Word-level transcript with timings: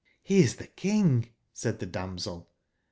*' 0.15 0.23
He 0.31 0.39
is 0.39 0.55
tbe 0.55 0.75
King," 0.75 1.29
said 1.53 1.79
tbe 1.79 1.91
damsel. 1.91 2.49